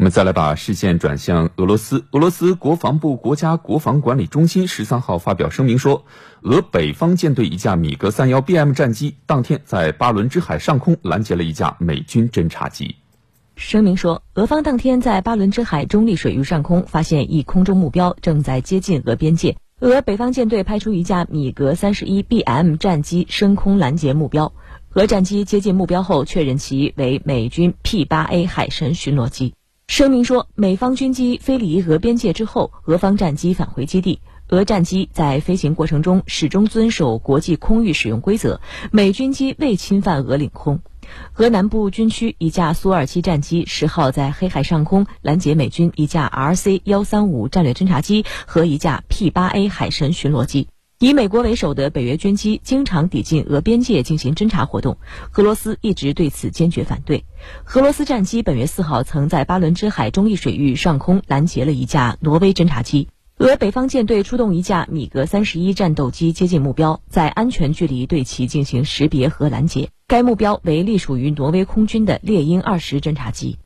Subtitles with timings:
[0.00, 2.06] 我们再来把视线转向俄罗斯。
[2.12, 6.06] 俄罗斯国防部国家国防管理中心十三号发表声明说，
[6.40, 12.96] 俄北方舰队一架米格三幺 BM 战机当天在巴伦支海上空拦截了一架美军侦察机。
[13.56, 24.54] 声明说，俄方当天在巴伦支海中立水域上空发现一空中目标正在接近俄边界，俄北方舰队派出一架米格三十一 BM 战机升空拦截目标。
[24.94, 29.52] 俄战机接近目标后，确认其为美军 P 八 A 海神巡逻机。
[29.90, 34.20] 声明说，美方军机飞离俄边界之后，俄方战机返回基地。
[34.46, 38.60] 俄战机在飞行过程中始终遵守国际空域使用规则，
[38.92, 40.80] 美军机未侵犯俄领空。
[41.34, 50.68] 俄南部军区一架苏二七战机十号在黑海上空拦截美军一架 RC 幺三五战略侦察机和一架 P 八 A 海神巡逻机。
[51.02, 54.98] 以美国为首的北约军机经常抵近俄边界进行侦察活动，
[55.32, 57.24] 俄罗斯一直对此坚决反对。
[57.72, 63.08] 俄罗斯战机本月四号曾在巴伦支海中立水域上空拦截了一架挪威侦察机。
[63.38, 69.88] 俄北方舰队出动一架米格三十一战斗机接近目标，在安全距离对其进行识别和拦截。
[70.06, 73.56] 该目标为隶属于挪威空军的猎鹰二十侦察机。